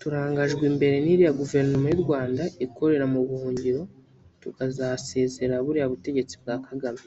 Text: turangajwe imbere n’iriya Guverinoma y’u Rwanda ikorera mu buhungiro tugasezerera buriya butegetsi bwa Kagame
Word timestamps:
turangajwe 0.00 0.62
imbere 0.72 0.96
n’iriya 1.04 1.36
Guverinoma 1.40 1.86
y’u 1.88 2.02
Rwanda 2.04 2.42
ikorera 2.66 3.04
mu 3.12 3.20
buhungiro 3.28 3.82
tugasezerera 4.40 5.62
buriya 5.64 5.92
butegetsi 5.92 6.34
bwa 6.42 6.56
Kagame 6.68 7.04